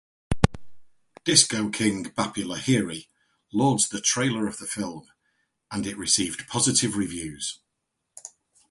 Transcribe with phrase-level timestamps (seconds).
[1.25, 3.05] Disco king Bappi Lahiri
[3.53, 5.05] lauds the Trailer of film
[5.69, 7.59] and it received positive reviews.